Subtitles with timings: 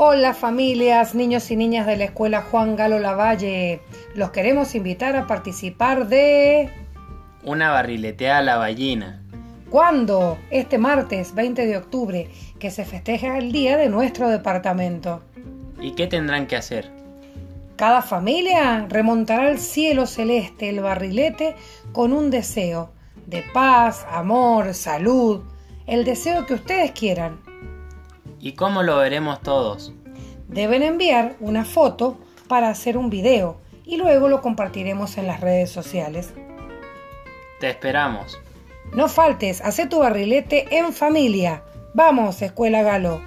[0.00, 3.80] Hola familias, niños y niñas de la escuela Juan Galo Lavalle.
[4.14, 6.70] Los queremos invitar a participar de...
[7.42, 9.20] Una barrileteada a la ballena.
[9.68, 10.38] ¿Cuándo?
[10.50, 12.30] Este martes 20 de octubre,
[12.60, 15.20] que se festeja el día de nuestro departamento.
[15.80, 16.88] ¿Y qué tendrán que hacer?
[17.74, 21.56] Cada familia remontará al cielo celeste el barrilete
[21.90, 22.92] con un deseo
[23.26, 25.42] de paz, amor, salud,
[25.88, 27.47] el deseo que ustedes quieran.
[28.40, 29.92] ¿Y cómo lo veremos todos?
[30.48, 35.70] Deben enviar una foto para hacer un video y luego lo compartiremos en las redes
[35.70, 36.32] sociales.
[37.60, 38.38] Te esperamos.
[38.92, 41.62] No faltes, haz tu barrilete en familia.
[41.94, 43.20] Vamos, Escuela Galo.